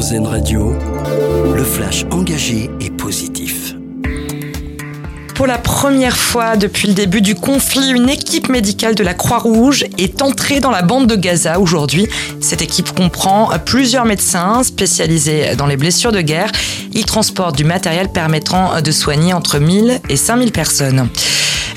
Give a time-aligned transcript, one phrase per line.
[0.00, 0.72] RZN Radio,
[1.54, 3.74] le flash engagé et positif.
[5.34, 9.84] Pour la première fois depuis le début du conflit, une équipe médicale de la Croix-Rouge
[9.98, 12.06] est entrée dans la bande de Gaza aujourd'hui.
[12.40, 16.50] Cette équipe comprend plusieurs médecins spécialisés dans les blessures de guerre.
[16.94, 21.10] Ils transportent du matériel permettant de soigner entre 1000 et 5000 personnes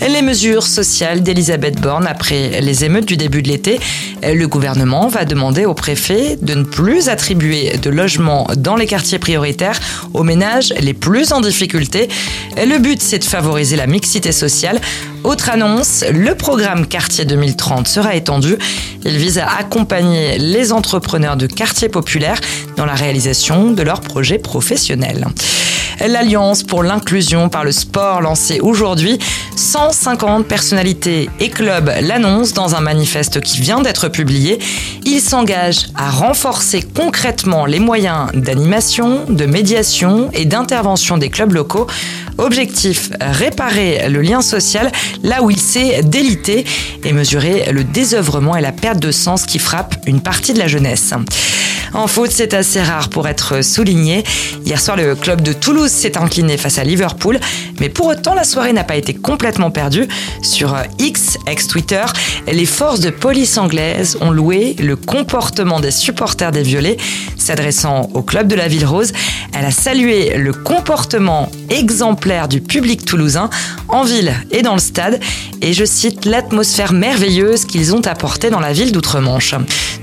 [0.09, 3.79] les mesures sociales d'Elisabeth Borne après les émeutes du début de l'été.
[4.21, 9.19] Le gouvernement va demander au préfet de ne plus attribuer de logements dans les quartiers
[9.19, 9.79] prioritaires
[10.13, 12.09] aux ménages les plus en difficulté.
[12.57, 14.81] Le but, c'est de favoriser la mixité sociale.
[15.23, 18.57] Autre annonce, le programme Quartier 2030 sera étendu.
[19.05, 22.41] Il vise à accompagner les entrepreneurs de quartiers populaires
[22.75, 25.27] dans la réalisation de leurs projets professionnels.
[26.05, 29.19] L'Alliance pour l'inclusion par le sport lancée aujourd'hui,
[29.55, 34.59] 150 personnalités et clubs l'annoncent dans un manifeste qui vient d'être publié.
[35.05, 41.87] Ils s'engagent à renforcer concrètement les moyens d'animation, de médiation et d'intervention des clubs locaux.
[42.37, 44.91] Objectif, réparer le lien social
[45.23, 46.65] là où il s'est délité
[47.03, 50.67] et mesurer le désœuvrement et la perte de sens qui frappe une partie de la
[50.67, 51.13] jeunesse.
[51.93, 54.23] En foot, c'est assez rare pour être souligné.
[54.65, 57.39] Hier soir, le club de Toulouse s'est incliné face à Liverpool,
[57.79, 60.07] mais pour autant, la soirée n'a pas été complètement perdue.
[60.41, 62.03] Sur X, ex-Twitter,
[62.47, 66.97] les forces de police anglaises ont loué le comportement des supporters des Violets.
[67.37, 69.11] S'adressant au club de la Ville Rose,
[69.53, 73.49] elle a salué le comportement exemplaire du public toulousain
[73.87, 75.19] en ville et dans le stade
[75.61, 79.55] et je cite l'atmosphère merveilleuse qu'ils ont apportée dans la ville d'Outre-Manche.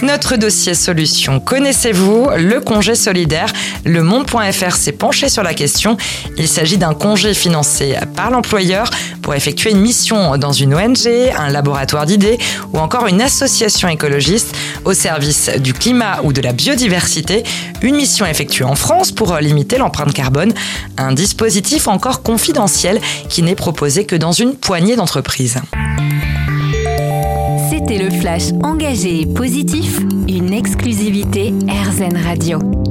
[0.03, 3.53] Notre dossier solution, connaissez-vous le congé solidaire?
[3.85, 5.99] Le Monde.fr s'est penché sur la question.
[6.39, 8.89] Il s'agit d'un congé financé par l'employeur
[9.21, 12.39] pour effectuer une mission dans une ONG, un laboratoire d'idées
[12.73, 17.45] ou encore une association écologiste au service du climat ou de la biodiversité.
[17.83, 20.55] Une mission effectuée en France pour limiter l'empreinte carbone.
[20.97, 25.59] Un dispositif encore confidentiel qui n'est proposé que dans une poignée d'entreprises.
[27.91, 32.90] C'était le flash engagé et positif, une exclusivité RZN Radio.